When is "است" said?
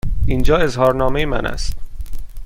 1.45-1.75